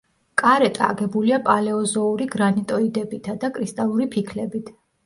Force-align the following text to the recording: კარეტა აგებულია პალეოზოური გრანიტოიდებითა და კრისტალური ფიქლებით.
კარეტა 0.41 0.87
აგებულია 0.93 1.39
პალეოზოური 1.49 2.29
გრანიტოიდებითა 2.37 3.39
და 3.47 3.55
კრისტალური 3.61 4.15
ფიქლებით. 4.19 4.79